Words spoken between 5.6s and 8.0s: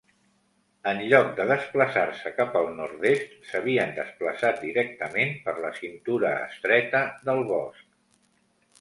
la cintura estreta del bosc.